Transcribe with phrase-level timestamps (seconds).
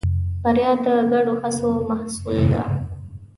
[0.43, 2.63] بریا د ګډو هڅو محصول ده.